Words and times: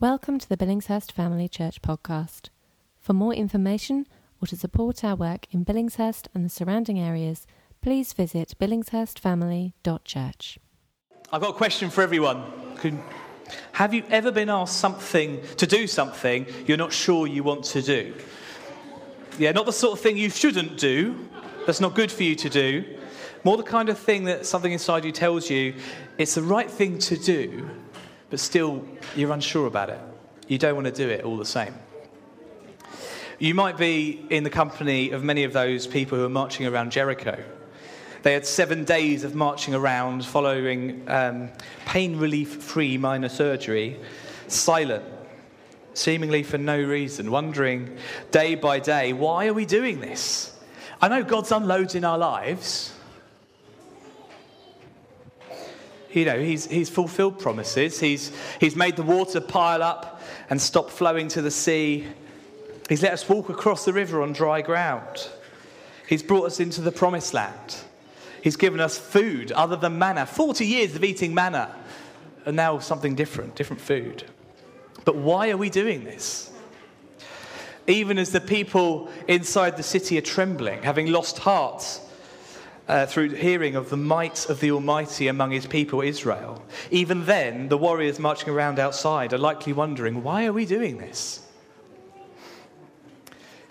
Welcome 0.00 0.38
to 0.38 0.48
the 0.48 0.56
Billingshurst 0.56 1.12
Family 1.12 1.46
Church 1.46 1.82
podcast. 1.82 2.48
For 3.00 3.12
more 3.12 3.34
information 3.34 4.06
or 4.40 4.46
to 4.46 4.56
support 4.56 5.04
our 5.04 5.14
work 5.14 5.46
in 5.50 5.62
Billingshurst 5.62 6.26
and 6.32 6.42
the 6.42 6.48
surrounding 6.48 6.98
areas, 6.98 7.46
please 7.82 8.14
visit 8.14 8.54
billingshurstfamily.church. 8.58 10.58
I've 11.30 11.42
got 11.42 11.50
a 11.50 11.52
question 11.52 11.90
for 11.90 12.00
everyone. 12.00 12.42
Have 13.72 13.92
you 13.92 14.02
ever 14.08 14.32
been 14.32 14.48
asked 14.48 14.78
something 14.78 15.42
to 15.58 15.66
do 15.66 15.86
something 15.86 16.46
you're 16.66 16.78
not 16.78 16.94
sure 16.94 17.26
you 17.26 17.42
want 17.42 17.64
to 17.64 17.82
do? 17.82 18.14
Yeah, 19.38 19.52
not 19.52 19.66
the 19.66 19.72
sort 19.72 19.98
of 19.98 20.02
thing 20.02 20.16
you 20.16 20.30
shouldn't 20.30 20.78
do, 20.78 21.28
that's 21.66 21.82
not 21.82 21.94
good 21.94 22.10
for 22.10 22.22
you 22.22 22.36
to 22.36 22.48
do. 22.48 22.86
More 23.44 23.58
the 23.58 23.64
kind 23.64 23.90
of 23.90 23.98
thing 23.98 24.24
that 24.24 24.46
something 24.46 24.72
inside 24.72 25.04
you 25.04 25.12
tells 25.12 25.50
you 25.50 25.74
it's 26.16 26.36
the 26.36 26.42
right 26.42 26.70
thing 26.70 26.98
to 27.00 27.18
do, 27.18 27.68
but 28.30 28.40
still 28.40 28.84
you're 29.14 29.32
unsure 29.32 29.66
about 29.66 29.90
it. 29.90 30.00
You 30.48 30.58
don't 30.58 30.74
want 30.74 30.86
to 30.86 30.92
do 30.92 31.08
it 31.08 31.24
all 31.24 31.36
the 31.36 31.44
same. 31.44 31.74
You 33.38 33.54
might 33.54 33.78
be 33.78 34.26
in 34.30 34.44
the 34.44 34.50
company 34.50 35.10
of 35.10 35.24
many 35.24 35.44
of 35.44 35.52
those 35.52 35.86
people 35.86 36.18
who 36.18 36.24
are 36.24 36.30
marching 36.30 36.66
around 36.66 36.92
Jericho. 36.92 37.42
They 38.22 38.34
had 38.34 38.44
seven 38.44 38.84
days 38.84 39.24
of 39.24 39.34
marching 39.34 39.74
around 39.74 40.26
following 40.26 41.08
um, 41.08 41.48
pain 41.86 42.18
relief 42.18 42.62
free 42.62 42.98
minor 42.98 43.30
surgery, 43.30 43.98
silent, 44.46 45.04
seemingly 45.94 46.42
for 46.42 46.58
no 46.58 46.78
reason, 46.78 47.30
wondering 47.30 47.96
day 48.30 48.56
by 48.56 48.78
day, 48.78 49.14
why 49.14 49.46
are 49.46 49.54
we 49.54 49.64
doing 49.64 50.00
this? 50.00 50.54
I 51.00 51.08
know 51.08 51.24
God's 51.24 51.50
unloads 51.50 51.94
in 51.94 52.04
our 52.04 52.18
lives. 52.18 52.92
You 56.12 56.24
know, 56.24 56.40
he's, 56.40 56.66
he's 56.66 56.88
fulfilled 56.88 57.38
promises. 57.38 58.00
He's, 58.00 58.32
he's 58.58 58.74
made 58.74 58.96
the 58.96 59.02
water 59.02 59.40
pile 59.40 59.82
up 59.82 60.20
and 60.48 60.60
stop 60.60 60.90
flowing 60.90 61.28
to 61.28 61.42
the 61.42 61.50
sea. 61.50 62.06
He's 62.88 63.02
let 63.02 63.12
us 63.12 63.28
walk 63.28 63.48
across 63.48 63.84
the 63.84 63.92
river 63.92 64.22
on 64.22 64.32
dry 64.32 64.62
ground. 64.62 65.28
He's 66.08 66.22
brought 66.22 66.46
us 66.46 66.58
into 66.58 66.80
the 66.80 66.90
promised 66.90 67.32
land. 67.32 67.76
He's 68.42 68.56
given 68.56 68.80
us 68.80 68.98
food 68.98 69.52
other 69.52 69.76
than 69.76 69.98
manna. 69.98 70.26
40 70.26 70.66
years 70.66 70.96
of 70.96 71.04
eating 71.04 71.32
manna, 71.32 71.74
and 72.44 72.56
now 72.56 72.80
something 72.80 73.14
different, 73.14 73.54
different 73.54 73.80
food. 73.80 74.24
But 75.04 75.16
why 75.16 75.50
are 75.50 75.56
we 75.56 75.70
doing 75.70 76.02
this? 76.02 76.50
Even 77.86 78.18
as 78.18 78.30
the 78.30 78.40
people 78.40 79.08
inside 79.28 79.76
the 79.76 79.82
city 79.82 80.18
are 80.18 80.22
trembling, 80.22 80.82
having 80.82 81.12
lost 81.12 81.38
heart 81.38 82.00
uh, 82.90 83.06
through 83.06 83.28
hearing 83.30 83.76
of 83.76 83.88
the 83.88 83.96
might 83.96 84.50
of 84.50 84.58
the 84.58 84.72
Almighty 84.72 85.28
among 85.28 85.52
his 85.52 85.64
people 85.64 86.00
Israel, 86.00 86.60
even 86.90 87.24
then 87.24 87.68
the 87.68 87.78
warriors 87.78 88.18
marching 88.18 88.48
around 88.48 88.80
outside 88.80 89.32
are 89.32 89.38
likely 89.38 89.72
wondering, 89.72 90.24
why 90.24 90.44
are 90.46 90.52
we 90.52 90.66
doing 90.66 90.98
this? 90.98 91.46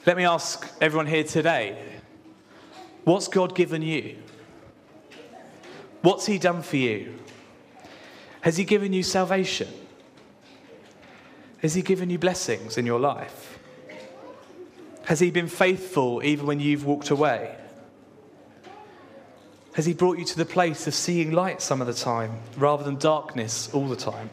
Let 0.05 0.15
me 0.15 0.23
ask 0.23 0.71
everyone 0.79 1.07
here 1.07 1.25
today 1.25 1.77
what's 3.03 3.27
God 3.27 3.55
given 3.55 3.81
you? 3.81 4.15
What's 6.01 6.25
He 6.25 6.39
done 6.39 6.61
for 6.61 6.77
you? 6.77 7.19
Has 8.39 8.55
He 8.55 8.63
given 8.63 8.93
you 8.93 9.03
salvation? 9.03 9.67
Has 11.57 11.73
He 11.73 11.81
given 11.81 12.09
you 12.09 12.17
blessings 12.17 12.77
in 12.77 12.85
your 12.85 13.01
life? 13.01 13.59
Has 15.07 15.19
He 15.19 15.29
been 15.29 15.49
faithful 15.49 16.23
even 16.23 16.45
when 16.45 16.61
you've 16.61 16.85
walked 16.85 17.09
away? 17.09 17.57
Has 19.79 19.85
He 19.85 19.93
brought 19.93 20.17
you 20.17 20.25
to 20.25 20.35
the 20.35 20.43
place 20.43 20.87
of 20.87 20.93
seeing 20.93 21.31
light 21.31 21.61
some 21.61 21.79
of 21.79 21.87
the 21.87 21.93
time 21.93 22.39
rather 22.57 22.83
than 22.83 22.97
darkness 22.97 23.73
all 23.73 23.87
the 23.87 23.95
time? 23.95 24.29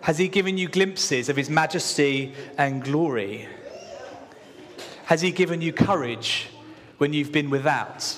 Has 0.00 0.16
He 0.16 0.28
given 0.28 0.56
you 0.56 0.66
glimpses 0.66 1.28
of 1.28 1.36
His 1.36 1.50
majesty 1.50 2.32
and 2.56 2.82
glory? 2.82 3.46
Has 5.04 5.20
He 5.20 5.30
given 5.30 5.60
you 5.60 5.74
courage 5.74 6.48
when 6.96 7.12
you've 7.12 7.32
been 7.32 7.50
without? 7.50 8.16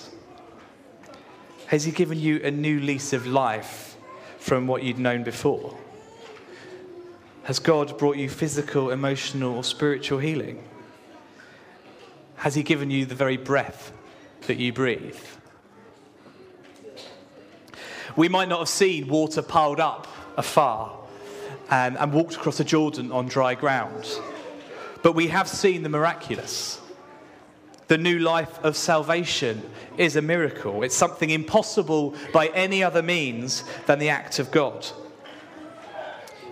Has 1.66 1.82
He 1.82 1.90
given 1.90 2.20
you 2.20 2.40
a 2.44 2.52
new 2.52 2.78
lease 2.78 3.12
of 3.12 3.26
life 3.26 3.96
from 4.38 4.68
what 4.68 4.84
you'd 4.84 5.00
known 5.00 5.24
before? 5.24 5.76
Has 7.42 7.58
God 7.58 7.98
brought 7.98 8.16
you 8.16 8.28
physical, 8.28 8.92
emotional, 8.92 9.56
or 9.56 9.64
spiritual 9.64 10.20
healing? 10.20 10.62
Has 12.36 12.54
He 12.54 12.62
given 12.62 12.92
you 12.92 13.06
the 13.06 13.16
very 13.16 13.36
breath 13.36 13.92
that 14.46 14.58
you 14.58 14.72
breathe? 14.72 15.16
We 18.16 18.28
might 18.28 18.48
not 18.48 18.60
have 18.60 18.68
seen 18.68 19.08
water 19.08 19.42
piled 19.42 19.78
up 19.80 20.06
afar 20.36 20.98
and, 21.70 21.98
and 21.98 22.12
walked 22.12 22.36
across 22.36 22.58
the 22.58 22.64
Jordan 22.64 23.12
on 23.12 23.26
dry 23.26 23.54
ground, 23.54 24.08
but 25.02 25.12
we 25.12 25.28
have 25.28 25.48
seen 25.48 25.82
the 25.82 25.88
miraculous. 25.88 26.80
The 27.88 27.98
new 27.98 28.18
life 28.18 28.58
of 28.64 28.76
salvation 28.76 29.62
is 29.96 30.16
a 30.16 30.22
miracle. 30.22 30.82
It's 30.82 30.94
something 30.94 31.30
impossible 31.30 32.14
by 32.32 32.48
any 32.48 32.82
other 32.82 33.02
means 33.02 33.62
than 33.86 33.98
the 33.98 34.08
act 34.08 34.38
of 34.38 34.50
God. 34.50 34.86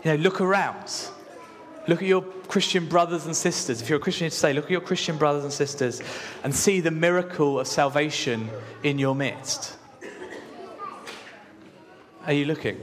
You 0.05 0.13
know, 0.13 0.17
look 0.17 0.41
around. 0.41 1.09
Look 1.87 2.01
at 2.01 2.09
your 2.09 2.23
Christian 2.23 2.87
brothers 2.87 3.27
and 3.27 3.37
sisters. 3.37 3.83
If 3.83 3.91
you're 3.91 3.99
a 3.99 4.03
Christian 4.03 4.31
today, 4.31 4.55
look 4.55 4.65
at 4.65 4.71
your 4.71 4.81
Christian 4.81 5.19
brothers 5.19 5.45
and 5.45 5.53
sisters 5.53 6.01
and 6.43 6.55
see 6.55 6.81
the 6.81 6.91
miracle 6.91 7.61
of 7.61 7.67
salvation 7.67 8.49
in 8.83 8.99
your 8.99 9.15
midst. 9.15 9.77
Are 12.27 12.33
you 12.33 12.47
looking? 12.47 12.81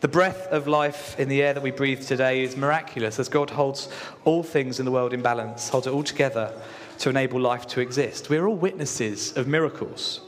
The 0.00 0.08
breath 0.08 0.46
of 0.52 0.68
life 0.68 1.18
in 1.18 1.28
the 1.28 1.42
air 1.42 1.54
that 1.54 1.62
we 1.62 1.70
breathe 1.70 2.02
today 2.06 2.44
is 2.44 2.56
miraculous 2.56 3.18
as 3.18 3.28
God 3.28 3.50
holds 3.50 3.88
all 4.24 4.42
things 4.42 4.78
in 4.78 4.84
the 4.84 4.92
world 4.92 5.12
in 5.12 5.22
balance, 5.22 5.70
holds 5.70 5.86
it 5.86 5.92
all 5.92 6.04
together 6.04 6.52
to 6.98 7.08
enable 7.08 7.40
life 7.40 7.66
to 7.68 7.80
exist. 7.80 8.28
We're 8.28 8.46
all 8.46 8.54
witnesses 8.54 9.36
of 9.36 9.48
miracles. 9.48 10.20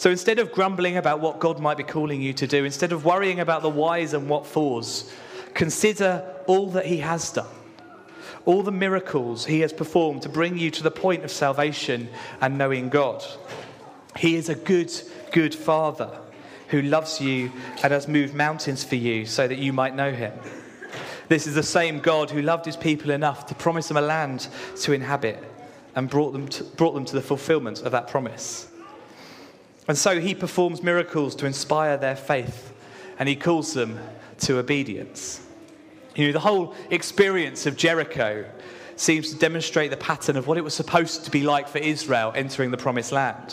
So 0.00 0.08
instead 0.10 0.38
of 0.38 0.50
grumbling 0.50 0.96
about 0.96 1.20
what 1.20 1.40
God 1.40 1.60
might 1.60 1.76
be 1.76 1.82
calling 1.82 2.22
you 2.22 2.32
to 2.32 2.46
do, 2.46 2.64
instead 2.64 2.92
of 2.92 3.04
worrying 3.04 3.38
about 3.38 3.60
the 3.60 3.68
whys 3.68 4.14
and 4.14 4.30
what 4.30 4.46
fors, 4.46 5.12
consider 5.52 6.24
all 6.46 6.70
that 6.70 6.86
He 6.86 7.00
has 7.00 7.30
done, 7.30 7.44
all 8.46 8.62
the 8.62 8.72
miracles 8.72 9.44
He 9.44 9.60
has 9.60 9.74
performed 9.74 10.22
to 10.22 10.30
bring 10.30 10.56
you 10.56 10.70
to 10.70 10.82
the 10.82 10.90
point 10.90 11.22
of 11.22 11.30
salvation 11.30 12.08
and 12.40 12.56
knowing 12.56 12.88
God. 12.88 13.22
He 14.16 14.36
is 14.36 14.48
a 14.48 14.54
good, 14.54 14.90
good 15.32 15.54
Father 15.54 16.18
who 16.68 16.80
loves 16.80 17.20
you 17.20 17.52
and 17.82 17.92
has 17.92 18.08
moved 18.08 18.32
mountains 18.32 18.82
for 18.82 18.96
you 18.96 19.26
so 19.26 19.46
that 19.46 19.58
you 19.58 19.74
might 19.74 19.94
know 19.94 20.12
him. 20.12 20.32
This 21.28 21.46
is 21.46 21.54
the 21.54 21.62
same 21.62 22.00
God 22.00 22.30
who 22.30 22.40
loved 22.40 22.64
his 22.64 22.78
people 22.78 23.10
enough 23.10 23.44
to 23.48 23.54
promise 23.54 23.88
them 23.88 23.98
a 23.98 24.00
land 24.00 24.48
to 24.76 24.94
inhabit 24.94 25.44
and 25.94 26.08
brought 26.08 26.32
them 26.32 26.48
to, 26.48 26.64
brought 26.64 26.94
them 26.94 27.04
to 27.04 27.14
the 27.14 27.20
fulfillment 27.20 27.82
of 27.82 27.92
that 27.92 28.08
promise. 28.08 28.69
And 29.90 29.98
so 29.98 30.20
he 30.20 30.36
performs 30.36 30.84
miracles 30.84 31.34
to 31.34 31.46
inspire 31.46 31.96
their 31.96 32.14
faith 32.14 32.72
and 33.18 33.28
he 33.28 33.34
calls 33.34 33.74
them 33.74 33.98
to 34.38 34.60
obedience. 34.60 35.44
You 36.14 36.28
know, 36.28 36.32
the 36.32 36.38
whole 36.38 36.76
experience 36.90 37.66
of 37.66 37.76
Jericho 37.76 38.48
seems 38.94 39.32
to 39.32 39.36
demonstrate 39.36 39.90
the 39.90 39.96
pattern 39.96 40.36
of 40.36 40.46
what 40.46 40.58
it 40.58 40.60
was 40.60 40.74
supposed 40.74 41.24
to 41.24 41.30
be 41.32 41.42
like 41.42 41.66
for 41.66 41.78
Israel 41.78 42.30
entering 42.36 42.70
the 42.70 42.76
promised 42.76 43.10
land, 43.10 43.50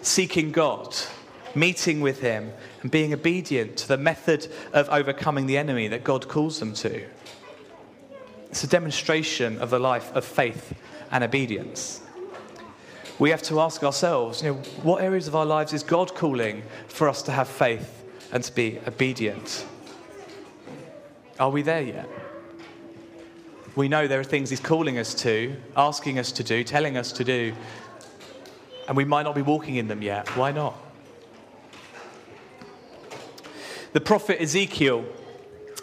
seeking 0.00 0.52
God 0.52 0.96
meeting 1.54 2.00
with 2.00 2.18
him, 2.18 2.50
and 2.80 2.90
being 2.90 3.12
obedient 3.12 3.76
to 3.76 3.88
the 3.88 3.98
method 3.98 4.50
of 4.72 4.88
overcoming 4.88 5.44
the 5.44 5.58
enemy 5.58 5.88
that 5.88 6.02
God 6.02 6.28
calls 6.28 6.60
them 6.60 6.72
to. 6.76 7.04
It's 8.48 8.64
a 8.64 8.68
demonstration 8.68 9.58
of 9.58 9.68
the 9.68 9.78
life 9.78 10.10
of 10.16 10.24
faith 10.24 10.72
and 11.10 11.22
obedience. 11.22 12.00
We 13.18 13.30
have 13.30 13.42
to 13.42 13.60
ask 13.60 13.82
ourselves, 13.84 14.42
you 14.42 14.50
know, 14.50 14.54
what 14.82 15.02
areas 15.02 15.28
of 15.28 15.36
our 15.36 15.46
lives 15.46 15.72
is 15.72 15.82
God 15.82 16.14
calling 16.14 16.62
for 16.88 17.08
us 17.08 17.22
to 17.22 17.32
have 17.32 17.48
faith 17.48 18.04
and 18.32 18.42
to 18.42 18.52
be 18.52 18.80
obedient? 18.86 19.64
Are 21.38 21.50
we 21.50 21.62
there 21.62 21.82
yet? 21.82 22.08
We 23.76 23.88
know 23.88 24.06
there 24.06 24.20
are 24.20 24.24
things 24.24 24.50
He's 24.50 24.60
calling 24.60 24.98
us 24.98 25.14
to, 25.14 25.56
asking 25.76 26.18
us 26.18 26.32
to 26.32 26.44
do, 26.44 26.64
telling 26.64 26.96
us 26.96 27.12
to 27.12 27.24
do, 27.24 27.54
and 28.88 28.96
we 28.96 29.04
might 29.04 29.22
not 29.22 29.34
be 29.34 29.42
walking 29.42 29.76
in 29.76 29.88
them 29.88 30.02
yet. 30.02 30.28
Why 30.36 30.52
not? 30.52 30.76
The 33.92 34.00
prophet 34.00 34.40
Ezekiel 34.42 35.04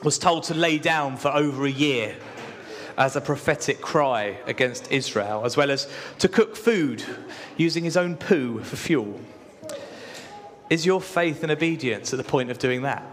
was 0.03 0.17
told 0.17 0.43
to 0.43 0.53
lay 0.53 0.77
down 0.77 1.15
for 1.15 1.29
over 1.29 1.65
a 1.65 1.71
year 1.71 2.15
as 3.01 3.15
a 3.15 3.21
prophetic 3.21 3.81
cry 3.81 4.37
against 4.45 4.91
Israel, 4.91 5.43
as 5.43 5.57
well 5.57 5.71
as 5.71 5.89
to 6.19 6.27
cook 6.27 6.55
food 6.55 7.03
using 7.57 7.83
his 7.83 7.97
own 7.97 8.15
poo 8.15 8.59
for 8.59 8.75
fuel. 8.75 9.19
Is 10.69 10.85
your 10.85 11.01
faith 11.01 11.41
and 11.41 11.51
obedience 11.51 12.13
at 12.13 12.17
the 12.17 12.23
point 12.23 12.51
of 12.51 12.59
doing 12.59 12.83
that? 12.83 13.03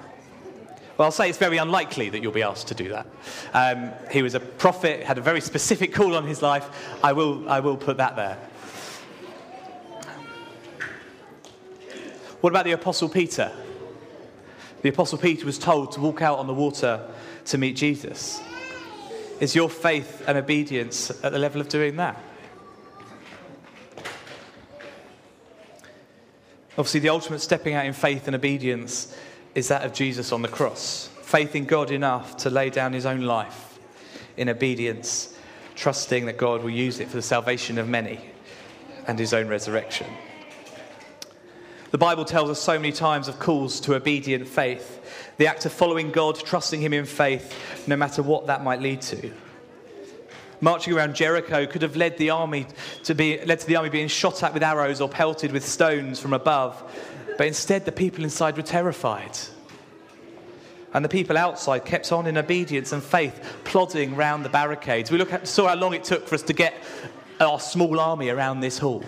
Well, 0.98 1.06
I'll 1.06 1.10
say 1.10 1.30
it's 1.30 1.38
very 1.38 1.56
unlikely 1.56 2.10
that 2.10 2.22
you'll 2.22 2.32
be 2.32 2.42
asked 2.42 2.68
to 2.68 2.74
do 2.74 2.90
that. 2.90 3.06
Um, 3.54 3.90
he 4.10 4.20
was 4.20 4.34
a 4.34 4.40
prophet, 4.40 5.04
had 5.04 5.16
a 5.16 5.22
very 5.22 5.40
specific 5.40 5.94
call 5.94 6.14
on 6.16 6.26
his 6.26 6.42
life. 6.42 6.68
I 7.02 7.14
will, 7.14 7.48
I 7.48 7.60
will 7.60 7.78
put 7.78 7.96
that 7.96 8.14
there. 8.14 8.36
What 12.42 12.50
about 12.50 12.66
the 12.66 12.72
Apostle 12.72 13.08
Peter? 13.08 13.50
The 14.82 14.90
Apostle 14.90 15.16
Peter 15.16 15.46
was 15.46 15.58
told 15.58 15.92
to 15.92 16.00
walk 16.00 16.20
out 16.20 16.38
on 16.38 16.46
the 16.46 16.54
water 16.54 17.08
to 17.46 17.56
meet 17.56 17.74
Jesus. 17.74 18.42
Is 19.40 19.54
your 19.54 19.70
faith 19.70 20.24
and 20.26 20.36
obedience 20.36 21.10
at 21.22 21.32
the 21.32 21.38
level 21.38 21.60
of 21.60 21.68
doing 21.68 21.96
that? 21.96 22.20
Obviously, 26.76 27.00
the 27.00 27.08
ultimate 27.08 27.40
stepping 27.40 27.74
out 27.74 27.86
in 27.86 27.92
faith 27.92 28.26
and 28.26 28.36
obedience 28.36 29.16
is 29.54 29.68
that 29.68 29.82
of 29.84 29.92
Jesus 29.92 30.32
on 30.32 30.42
the 30.42 30.48
cross. 30.48 31.08
Faith 31.22 31.54
in 31.54 31.64
God 31.64 31.90
enough 31.90 32.36
to 32.38 32.50
lay 32.50 32.70
down 32.70 32.92
his 32.92 33.06
own 33.06 33.22
life 33.22 33.78
in 34.36 34.48
obedience, 34.48 35.36
trusting 35.74 36.26
that 36.26 36.36
God 36.36 36.62
will 36.62 36.70
use 36.70 37.00
it 37.00 37.08
for 37.08 37.16
the 37.16 37.22
salvation 37.22 37.78
of 37.78 37.88
many 37.88 38.20
and 39.06 39.18
his 39.18 39.34
own 39.34 39.48
resurrection. 39.48 40.06
The 41.90 41.98
Bible 41.98 42.26
tells 42.26 42.50
us 42.50 42.60
so 42.60 42.78
many 42.78 42.92
times 42.92 43.28
of 43.28 43.38
calls 43.38 43.80
to 43.80 43.94
obedient 43.94 44.46
faith, 44.46 45.32
the 45.38 45.46
act 45.46 45.64
of 45.64 45.72
following 45.72 46.10
God, 46.10 46.36
trusting 46.36 46.82
him 46.82 46.92
in 46.92 47.06
faith, 47.06 47.54
no 47.86 47.96
matter 47.96 48.22
what 48.22 48.46
that 48.48 48.62
might 48.62 48.82
lead 48.82 49.00
to. 49.02 49.32
Marching 50.60 50.92
around 50.92 51.14
Jericho 51.14 51.66
could 51.66 51.80
have 51.80 51.96
led 51.96 52.18
the 52.18 52.30
army 52.30 52.66
to 53.04 53.14
be 53.14 53.42
led 53.44 53.60
to 53.60 53.66
the 53.66 53.76
army 53.76 53.88
being 53.88 54.08
shot 54.08 54.42
at 54.42 54.52
with 54.52 54.62
arrows 54.62 55.00
or 55.00 55.08
pelted 55.08 55.50
with 55.50 55.64
stones 55.64 56.20
from 56.20 56.34
above, 56.34 56.82
but 57.38 57.46
instead 57.46 57.86
the 57.86 57.92
people 57.92 58.22
inside 58.22 58.56
were 58.56 58.62
terrified. 58.62 59.38
And 60.92 61.04
the 61.04 61.08
people 61.08 61.38
outside 61.38 61.84
kept 61.84 62.12
on 62.12 62.26
in 62.26 62.36
obedience 62.36 62.92
and 62.92 63.02
faith, 63.02 63.60
plodding 63.64 64.14
round 64.14 64.44
the 64.44 64.48
barricades. 64.50 65.10
We 65.10 65.18
look 65.18 65.32
at, 65.32 65.46
saw 65.46 65.68
how 65.68 65.76
long 65.76 65.94
it 65.94 66.04
took 66.04 66.26
for 66.26 66.34
us 66.34 66.42
to 66.42 66.52
get 66.52 66.74
our 67.40 67.60
small 67.60 68.00
army 68.00 68.28
around 68.28 68.60
this 68.60 68.78
hall. 68.78 69.04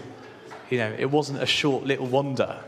You 0.71 0.79
know, 0.79 0.95
it 0.99 1.11
wasn't 1.11 1.43
a 1.43 1.47
short 1.47 1.85
little 1.85 2.07
wander. 2.07 2.59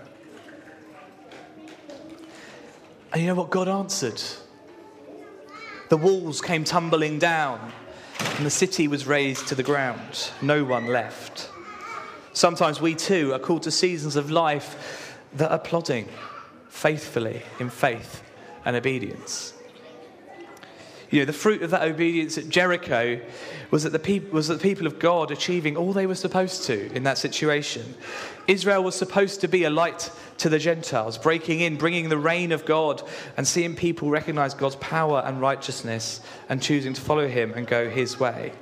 And 3.13 3.21
you 3.21 3.29
know 3.29 3.35
what? 3.35 3.51
God 3.51 3.69
answered. 3.69 4.23
The 5.91 5.97
walls 5.99 6.41
came 6.41 6.65
tumbling 6.65 7.19
down, 7.19 7.73
and 8.19 8.47
the 8.47 8.51
city 8.51 8.89
was 8.89 9.07
razed 9.07 9.49
to 9.49 9.55
the 9.55 9.63
ground. 9.63 10.31
No 10.41 10.65
one 10.65 10.87
left. 10.87 11.51
Sometimes 12.33 12.81
we 12.81 12.95
too 12.95 13.35
are 13.35 13.39
called 13.39 13.65
to 13.65 13.71
seasons 13.71 14.17
of 14.17 14.31
life 14.31 15.19
that 15.35 15.51
are 15.51 15.59
plodding 15.59 16.09
faithfully 16.71 17.43
in 17.61 17.69
faith 17.69 18.23
and 18.65 18.75
obedience. 18.75 19.53
You 21.13 21.19
know, 21.19 21.27
the 21.27 21.35
fruit 21.35 21.61
of 21.61 21.71
that 21.71 21.83
obedience 21.83 22.39
at 22.39 22.49
Jericho 22.49 23.21
was 23.71 23.83
that, 23.83 23.91
the 23.91 23.99
peop- 23.99 24.33
was 24.33 24.49
that 24.49 24.55
the 24.55 24.63
people 24.63 24.87
of 24.87 24.99
God 24.99 25.31
achieving 25.31 25.77
all 25.77 25.93
they 25.93 26.07
were 26.07 26.15
supposed 26.15 26.65
to 26.65 26.91
in 26.95 27.03
that 27.03 27.19
situation. 27.19 27.95
Israel 28.49 28.83
was 28.83 28.95
supposed 28.95 29.43
to 29.43 29.49
be 29.49 29.65
a 29.65 29.71
light 29.71 30.11
to 30.39 30.49
the 30.49 30.59
Gentiles, 30.59 31.19
breaking 31.19 31.61
in, 31.61 31.77
bringing 31.77 32.09
the 32.09 32.17
reign 32.17 32.51
of 32.51 32.65
God, 32.65 33.03
and 33.37 33.47
seeing 33.47 33.77
people 33.77 34.09
recognize 34.09 34.55
God's 34.55 34.77
power 34.77 35.23
and 35.27 35.39
righteousness 35.39 36.23
and 36.49 36.63
choosing 36.63 36.95
to 36.95 37.01
follow 37.01 37.29
him 37.29 37.53
and 37.53 37.67
go 37.67 37.91
his 37.91 38.19
way. 38.19 38.55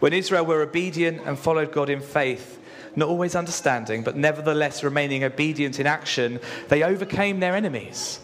When 0.00 0.12
Israel 0.12 0.44
were 0.44 0.60
obedient 0.60 1.22
and 1.24 1.38
followed 1.38 1.72
God 1.72 1.88
in 1.88 2.02
faith, 2.02 2.60
not 2.94 3.08
always 3.08 3.34
understanding, 3.34 4.02
but 4.02 4.18
nevertheless 4.18 4.84
remaining 4.84 5.24
obedient 5.24 5.80
in 5.80 5.86
action, 5.86 6.40
they 6.68 6.82
overcame 6.82 7.40
their 7.40 7.56
enemies. 7.56 8.20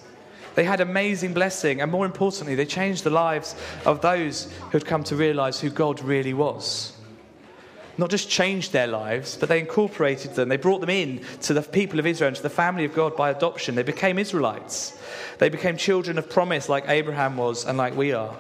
They 0.55 0.64
had 0.64 0.81
amazing 0.81 1.32
blessing, 1.32 1.81
and 1.81 1.91
more 1.91 2.05
importantly, 2.05 2.55
they 2.55 2.67
changed 2.67 3.05
the 3.05 3.11
lives 3.11 3.55
of 3.87 4.00
those 4.00 4.52
who 4.62 4.70
had 4.70 4.85
come 4.85 5.05
to 5.05 5.17
realize 5.17 5.61
who 5.61 5.70
God 5.70 6.02
really 6.02 6.35
was. 6.35 6.93
Not 7.99 8.11
just 8.11 8.31
changed 8.31 8.73
their 8.73 8.87
lives, 8.87 9.37
but 9.37 9.49
they 9.49 9.61
incorporated 9.61 10.35
them. 10.35 10.49
They 10.49 10.56
brought 10.56 10.81
them 10.81 10.91
in 10.91 11.23
to 11.43 11.52
the 11.52 11.62
people 11.62 11.99
of 11.99 12.06
Israel, 12.06 12.32
to 12.32 12.43
the 12.43 12.49
family 12.49 12.85
of 12.85 12.94
God 12.94 13.17
by 13.17 13.31
adoption. 13.31 13.75
They 13.75 13.82
became 13.82 14.19
Israelites. 14.19 14.99
They 15.38 15.50
became 15.50 15.76
children 15.76 16.17
of 16.17 16.31
promise, 16.31 16.69
like 16.69 16.88
Abraham 16.88 17.37
was 17.37 17.67
and 17.67 17.76
like 17.76 17.94
we 17.97 18.12
are. 18.12 18.35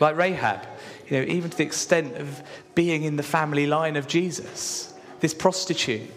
Like 0.00 0.16
Rahab, 0.16 0.66
you 1.08 1.18
know, 1.18 1.24
even 1.24 1.50
to 1.50 1.56
the 1.56 1.64
extent 1.64 2.16
of 2.16 2.42
being 2.74 3.02
in 3.04 3.16
the 3.16 3.22
family 3.22 3.66
line 3.66 3.96
of 3.96 4.08
Jesus, 4.08 4.94
this 5.20 5.34
prostitute 5.34 6.10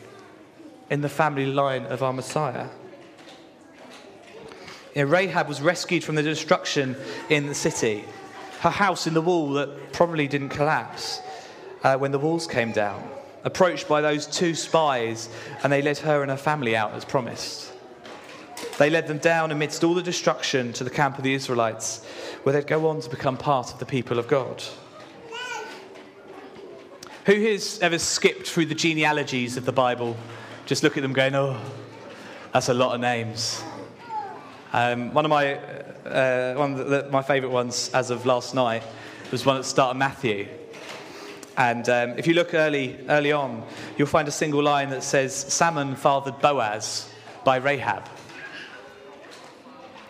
in 0.89 1.01
the 1.01 1.09
family 1.09 1.45
line 1.45 1.85
of 1.85 2.01
our 2.01 2.13
Messiah. 2.13 2.67
You 4.97 5.05
know, 5.05 5.11
Rahab 5.11 5.47
was 5.47 5.61
rescued 5.61 6.03
from 6.03 6.15
the 6.15 6.23
destruction 6.23 6.95
in 7.29 7.45
the 7.45 7.53
city. 7.53 8.03
Her 8.61 8.71
house 8.71 9.05
in 9.05 9.13
the 9.13 9.21
wall 9.21 9.51
that 9.51 9.93
probably 9.93 10.27
didn't 10.27 10.49
collapse 10.49 11.21
uh, 11.83 11.97
when 11.97 12.11
the 12.11 12.17
walls 12.17 12.47
came 12.47 12.71
down. 12.71 13.07
Approached 13.43 13.87
by 13.87 14.01
those 14.01 14.25
two 14.25 14.55
spies, 14.55 15.29
and 15.61 15.71
they 15.71 15.83
led 15.83 15.99
her 15.99 16.23
and 16.23 16.31
her 16.31 16.37
family 16.37 16.75
out 16.75 16.93
as 16.93 17.05
promised. 17.05 17.71
They 18.79 18.89
led 18.89 19.05
them 19.05 19.19
down 19.19 19.51
amidst 19.51 19.83
all 19.83 19.93
the 19.93 20.01
destruction 20.01 20.73
to 20.73 20.83
the 20.83 20.89
camp 20.89 21.19
of 21.19 21.23
the 21.23 21.35
Israelites, 21.35 22.03
where 22.41 22.53
they'd 22.53 22.65
go 22.65 22.87
on 22.87 22.99
to 23.01 23.09
become 23.11 23.37
part 23.37 23.71
of 23.71 23.77
the 23.77 23.85
people 23.85 24.17
of 24.17 24.27
God. 24.27 24.63
Who 27.25 27.39
has 27.51 27.77
ever 27.83 27.99
skipped 27.99 28.47
through 28.47 28.65
the 28.65 28.73
genealogies 28.73 29.57
of 29.57 29.65
the 29.65 29.71
Bible? 29.71 30.17
Just 30.65 30.81
look 30.81 30.97
at 30.97 31.03
them 31.03 31.13
going, 31.13 31.35
oh, 31.35 31.61
that's 32.51 32.69
a 32.69 32.73
lot 32.73 32.95
of 32.95 33.01
names. 33.01 33.63
Um, 34.73 35.13
one 35.13 35.25
of 35.25 35.29
my, 35.29 35.55
uh, 35.55 36.55
one 36.55 36.79
of 36.79 36.89
the, 36.89 37.07
my 37.09 37.21
favourite 37.21 37.53
ones 37.53 37.89
as 37.93 38.09
of 38.09 38.25
last 38.25 38.53
night 38.53 38.83
was 39.31 39.45
one 39.45 39.55
at 39.55 39.63
the 39.63 39.67
start 39.67 39.91
of 39.91 39.97
Matthew. 39.97 40.47
And 41.57 41.89
um, 41.89 42.11
if 42.17 42.27
you 42.27 42.33
look 42.33 42.53
early, 42.53 42.97
early 43.09 43.31
on, 43.31 43.63
you'll 43.97 44.07
find 44.07 44.27
a 44.27 44.31
single 44.31 44.61
line 44.61 44.89
that 44.91 45.03
says, 45.03 45.33
Salmon 45.33 45.95
fathered 45.95 46.39
Boaz 46.39 47.09
by 47.43 47.57
Rahab. 47.57 48.07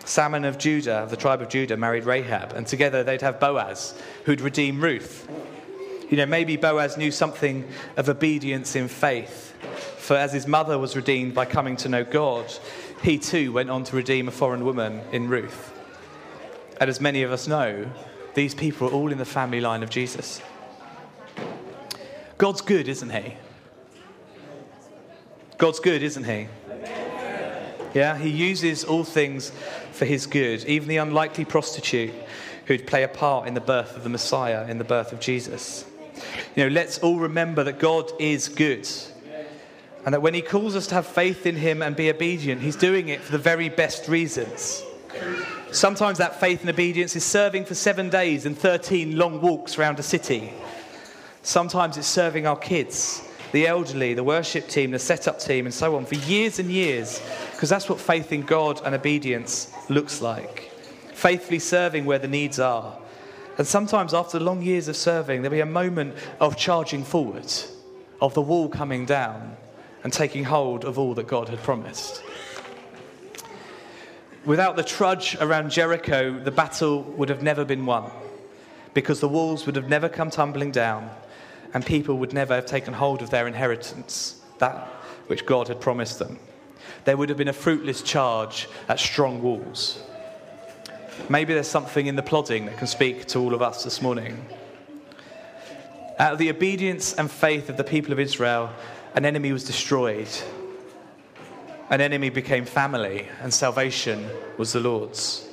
Salmon 0.04 0.46
of 0.46 0.58
Judah, 0.58 1.00
of 1.00 1.10
the 1.10 1.18
tribe 1.18 1.42
of 1.42 1.50
Judah, 1.50 1.78
married 1.78 2.06
Rahab, 2.06 2.54
and 2.54 2.66
together 2.66 3.04
they'd 3.04 3.22
have 3.22 3.40
Boaz, 3.40 3.94
who'd 4.26 4.42
redeem 4.42 4.82
Ruth. 4.82 5.30
You 6.10 6.18
know, 6.18 6.26
maybe 6.26 6.56
Boaz 6.56 6.98
knew 6.98 7.12
something 7.12 7.68
of 7.98 8.08
obedience 8.08 8.76
in 8.76 8.88
faith, 8.88 9.54
for 9.98 10.16
as 10.16 10.32
his 10.32 10.48
mother 10.48 10.80
was 10.80 10.96
redeemed 10.96 11.34
by 11.34 11.46
coming 11.46 11.76
to 11.78 11.90
know 11.90 12.06
God, 12.06 12.46
he 13.02 13.18
too 13.18 13.52
went 13.52 13.70
on 13.70 13.84
to 13.86 13.96
redeem 13.96 14.28
a 14.28 14.32
foreign 14.32 14.66
woman 14.66 15.02
in 15.12 15.30
Ruth. 15.30 15.74
And 16.80 16.90
as 16.90 17.02
many 17.02 17.24
of 17.24 17.32
us 17.32 17.48
know, 17.48 17.90
these 18.34 18.54
people 18.54 18.88
are 18.88 18.92
all 18.92 19.12
in 19.12 19.18
the 19.18 19.26
family 19.26 19.62
line 19.62 19.84
of 19.84 19.90
Jesus. 19.90 20.42
God's 22.38 22.62
good, 22.62 22.88
isn't 22.88 23.10
he? 23.10 23.34
God's 25.58 25.80
good, 25.80 26.04
isn't 26.04 26.24
he? 26.24 26.48
Yeah, 27.94 28.16
he 28.18 28.30
uses 28.30 28.84
all 28.84 29.04
things 29.04 29.52
for 29.92 30.06
his 30.06 30.28
good, 30.28 30.64
even 30.66 30.88
the 30.88 30.98
unlikely 30.98 31.46
prostitute 31.46 32.14
who'd 32.66 32.86
play 32.86 33.02
a 33.02 33.08
part 33.08 33.48
in 33.48 33.56
the 33.56 33.62
birth 33.62 33.96
of 33.96 34.04
the 34.04 34.10
Messiah, 34.10 34.68
in 34.68 34.78
the 34.78 34.84
birth 34.84 35.14
of 35.14 35.20
Jesus. 35.20 35.86
You 36.56 36.64
know, 36.64 36.70
let's 36.70 37.00
all 37.00 37.18
remember 37.18 37.64
that 37.64 37.80
God 37.80 38.12
is 38.20 38.50
good. 38.50 38.88
And 40.06 40.14
that 40.14 40.22
when 40.22 40.34
he 40.34 40.42
calls 40.42 40.76
us 40.76 40.88
to 40.88 40.96
have 40.96 41.08
faith 41.08 41.46
in 41.46 41.56
him 41.56 41.82
and 41.82 41.96
be 41.96 42.10
obedient, 42.10 42.62
he's 42.62 42.76
doing 42.76 43.10
it 43.10 43.22
for 43.22 43.32
the 43.32 43.38
very 43.38 43.70
best 43.70 44.08
reasons. 44.08 44.84
Sometimes 45.72 46.18
that 46.20 46.40
faith 46.40 46.62
and 46.62 46.70
obedience 46.70 47.16
is 47.16 47.26
serving 47.26 47.66
for 47.66 47.76
seven 47.76 48.10
days 48.10 48.46
and 48.46 48.58
13 48.58 49.18
long 49.18 49.42
walks 49.42 49.78
around 49.78 50.00
a 50.00 50.04
city. 50.04 50.54
Sometimes 51.44 51.98
it's 51.98 52.08
serving 52.08 52.48
our 52.48 52.56
kids, 52.56 53.22
the 53.52 53.68
elderly, 53.68 54.14
the 54.14 54.24
worship 54.24 54.68
team, 54.68 54.92
the 54.92 55.00
setup 55.00 55.40
team, 55.40 55.66
and 55.66 55.74
so 55.74 55.96
on 55.96 56.06
for 56.06 56.16
years 56.16 56.60
and 56.60 56.72
years, 56.72 57.22
because 57.52 57.70
that's 57.70 57.90
what 57.90 58.00
faith 58.00 58.32
in 58.32 58.42
God 58.42 58.82
and 58.86 58.96
obedience 58.96 59.72
looks 59.90 60.22
like. 60.22 60.72
Faithfully 61.14 61.60
serving 61.60 62.06
where 62.06 62.20
the 62.20 62.28
needs 62.28 62.60
are. 62.60 62.98
And 63.58 63.68
sometimes 63.68 64.14
after 64.14 64.40
long 64.40 64.62
years 64.62 64.88
of 64.88 64.96
serving, 64.96 65.42
there'll 65.42 65.56
be 65.56 65.62
a 65.62 65.66
moment 65.66 66.16
of 66.40 66.56
charging 66.56 67.04
forward, 67.04 67.52
of 68.22 68.34
the 68.34 68.42
wall 68.42 68.70
coming 68.70 69.06
down 69.06 69.58
and 70.04 70.14
taking 70.14 70.44
hold 70.44 70.86
of 70.86 70.98
all 70.98 71.14
that 71.16 71.28
God 71.28 71.50
had 71.50 71.60
promised. 71.64 72.24
Without 74.46 74.76
the 74.76 74.84
trudge 74.84 75.36
around 75.42 75.72
Jericho, 75.72 76.40
the 76.40 76.52
battle 76.52 77.04
would 77.04 77.30
have 77.30 77.44
never 77.44 77.66
been 77.66 77.86
won 77.86 78.10
because 78.94 79.20
the 79.20 79.28
walls 79.28 79.66
would 79.66 79.76
have 79.76 79.90
never 79.90 80.08
come 80.08 80.30
tumbling 80.30 80.72
down 80.72 81.10
and 81.74 81.86
people 81.86 82.18
would 82.18 82.34
never 82.34 82.56
have 82.56 82.66
taken 82.66 82.94
hold 82.94 83.22
of 83.22 83.30
their 83.30 83.48
inheritance, 83.48 84.42
that 84.60 84.88
which 85.28 85.46
God 85.46 85.68
had 85.68 85.82
promised 85.82 86.20
them. 86.20 86.40
There 87.04 87.18
would 87.18 87.30
have 87.30 87.38
been 87.38 87.50
a 87.50 87.54
fruitless 87.54 88.02
charge 88.02 88.70
at 88.88 89.00
strong 89.00 89.42
walls. 89.42 90.02
Maybe 91.30 91.54
there's 91.54 91.68
something 91.68 92.08
in 92.08 92.16
the 92.16 92.24
plodding 92.24 92.68
that 92.68 92.78
can 92.78 92.88
speak 92.88 93.26
to 93.28 93.40
all 93.40 93.54
of 93.54 93.62
us 93.62 93.84
this 93.84 94.02
morning. 94.02 94.46
Out 96.20 96.34
of 96.34 96.40
the 96.40 96.50
obedience 96.50 97.14
and 97.14 97.30
faith 97.30 97.70
of 97.70 97.78
the 97.78 97.84
people 97.84 98.14
of 98.14 98.20
Israel, 98.20 98.72
an 99.18 99.26
enemy 99.26 99.52
was 99.52 99.64
destroyed. 99.64 100.30
An 101.90 102.02
enemy 102.02 102.30
became 102.30 102.66
family, 102.66 103.28
and 103.42 103.52
salvation 103.52 104.30
was 104.60 104.74
the 104.74 104.80
Lord's. 104.80 105.50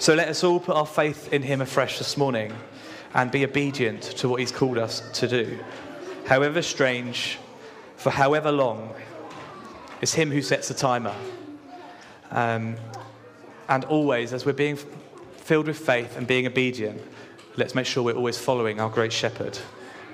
So 0.00 0.14
let 0.14 0.26
us 0.26 0.42
all 0.42 0.58
put 0.58 0.74
our 0.74 0.84
faith 0.84 1.32
in 1.32 1.42
Him 1.42 1.60
afresh 1.60 1.98
this 1.98 2.16
morning 2.16 2.52
and 3.14 3.30
be 3.30 3.44
obedient 3.44 4.02
to 4.02 4.28
what 4.28 4.40
He's 4.40 4.50
called 4.50 4.76
us 4.76 5.08
to 5.20 5.28
do. 5.28 5.56
However 6.26 6.60
strange, 6.60 7.38
for 7.96 8.10
however 8.10 8.50
long, 8.50 8.92
It's 10.00 10.14
Him 10.14 10.32
who 10.32 10.42
sets 10.42 10.66
the 10.66 10.74
timer. 10.74 11.14
Um, 12.32 12.74
and 13.68 13.84
always, 13.84 14.32
as 14.32 14.44
we're 14.44 14.52
being 14.52 14.78
filled 15.36 15.68
with 15.68 15.78
faith 15.78 16.16
and 16.16 16.26
being 16.26 16.48
obedient, 16.48 17.00
let's 17.56 17.76
make 17.76 17.86
sure 17.86 18.02
we're 18.02 18.16
always 18.16 18.36
following 18.36 18.80
our 18.80 18.90
great 18.90 19.12
shepherd, 19.12 19.56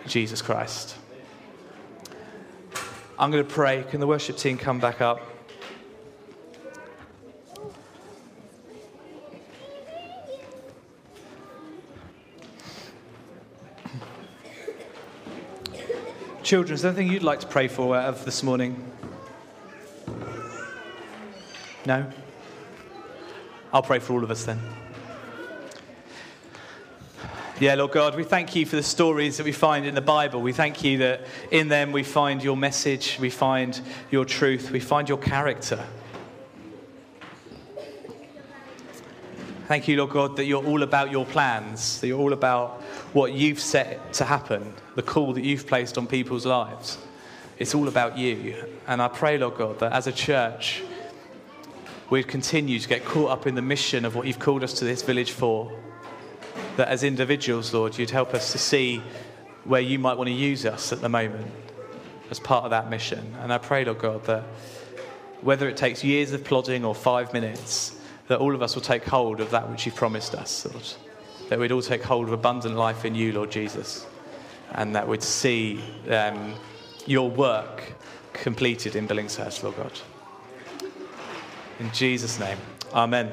Jesus 0.06 0.42
Christ. 0.42 0.98
I'm 3.16 3.30
going 3.30 3.44
to 3.44 3.50
pray. 3.50 3.84
Can 3.90 4.00
the 4.00 4.08
worship 4.08 4.36
team 4.36 4.58
come 4.58 4.80
back 4.80 5.00
up? 5.00 5.20
Children, 16.42 16.74
is 16.74 16.82
there 16.82 16.90
anything 16.90 17.10
you'd 17.10 17.22
like 17.22 17.40
to 17.40 17.46
pray 17.46 17.68
for 17.68 17.96
out 17.96 18.06
of 18.06 18.24
this 18.24 18.42
morning? 18.42 18.84
No? 21.86 22.10
I'll 23.72 23.82
pray 23.82 23.98
for 23.98 24.14
all 24.14 24.24
of 24.24 24.30
us 24.30 24.44
then. 24.44 24.60
Yeah, 27.64 27.76
Lord 27.76 27.92
God, 27.92 28.14
we 28.14 28.24
thank 28.24 28.54
you 28.54 28.66
for 28.66 28.76
the 28.76 28.82
stories 28.82 29.38
that 29.38 29.44
we 29.44 29.52
find 29.52 29.86
in 29.86 29.94
the 29.94 30.02
Bible. 30.02 30.42
We 30.42 30.52
thank 30.52 30.84
you 30.84 30.98
that 30.98 31.24
in 31.50 31.68
them 31.68 31.92
we 31.92 32.02
find 32.02 32.44
your 32.44 32.58
message, 32.58 33.16
we 33.18 33.30
find 33.30 33.80
your 34.10 34.26
truth, 34.26 34.70
we 34.70 34.80
find 34.80 35.08
your 35.08 35.16
character. 35.16 35.82
Thank 39.66 39.88
you, 39.88 39.96
Lord 39.96 40.10
God, 40.10 40.36
that 40.36 40.44
you're 40.44 40.62
all 40.62 40.82
about 40.82 41.10
your 41.10 41.24
plans, 41.24 42.02
that 42.02 42.06
you're 42.06 42.20
all 42.20 42.34
about 42.34 42.82
what 43.14 43.32
you've 43.32 43.60
set 43.60 44.12
to 44.12 44.26
happen, 44.26 44.74
the 44.94 45.02
call 45.02 45.32
that 45.32 45.42
you've 45.42 45.66
placed 45.66 45.96
on 45.96 46.06
people's 46.06 46.44
lives. 46.44 46.98
It's 47.58 47.74
all 47.74 47.88
about 47.88 48.18
you. 48.18 48.62
And 48.86 49.00
I 49.00 49.08
pray, 49.08 49.38
Lord 49.38 49.56
God, 49.56 49.78
that 49.78 49.92
as 49.92 50.06
a 50.06 50.12
church, 50.12 50.82
we'd 52.10 52.28
continue 52.28 52.78
to 52.78 52.88
get 52.90 53.06
caught 53.06 53.30
up 53.30 53.46
in 53.46 53.54
the 53.54 53.62
mission 53.62 54.04
of 54.04 54.14
what 54.14 54.26
you've 54.26 54.38
called 54.38 54.62
us 54.62 54.74
to 54.74 54.84
this 54.84 55.00
village 55.00 55.30
for. 55.30 55.72
That 56.76 56.88
as 56.88 57.04
individuals, 57.04 57.72
Lord, 57.72 57.98
you'd 57.98 58.10
help 58.10 58.34
us 58.34 58.52
to 58.52 58.58
see 58.58 59.02
where 59.64 59.80
you 59.80 59.98
might 59.98 60.16
want 60.16 60.28
to 60.28 60.34
use 60.34 60.66
us 60.66 60.92
at 60.92 61.00
the 61.00 61.08
moment 61.08 61.50
as 62.30 62.38
part 62.38 62.64
of 62.64 62.70
that 62.70 62.90
mission. 62.90 63.34
And 63.40 63.52
I 63.52 63.58
pray, 63.58 63.84
Lord 63.84 63.98
God, 63.98 64.24
that 64.24 64.42
whether 65.40 65.68
it 65.68 65.76
takes 65.76 66.02
years 66.02 66.32
of 66.32 66.44
plodding 66.44 66.84
or 66.84 66.94
five 66.94 67.32
minutes, 67.32 67.98
that 68.28 68.38
all 68.38 68.54
of 68.54 68.62
us 68.62 68.74
will 68.74 68.82
take 68.82 69.04
hold 69.04 69.40
of 69.40 69.50
that 69.50 69.70
which 69.70 69.86
you've 69.86 69.94
promised 69.94 70.34
us, 70.34 70.66
Lord. 70.66 70.86
That 71.50 71.58
we'd 71.58 71.72
all 71.72 71.82
take 71.82 72.02
hold 72.02 72.26
of 72.26 72.32
abundant 72.32 72.76
life 72.76 73.04
in 73.04 73.14
you, 73.14 73.32
Lord 73.32 73.50
Jesus. 73.50 74.06
And 74.72 74.96
that 74.96 75.06
we'd 75.06 75.22
see 75.22 75.80
um, 76.08 76.54
your 77.06 77.30
work 77.30 77.92
completed 78.32 78.96
in 78.96 79.06
Billingshurst, 79.06 79.62
Lord 79.62 79.76
God. 79.76 79.92
In 81.78 81.90
Jesus' 81.92 82.38
name, 82.38 82.58
amen. 82.92 83.32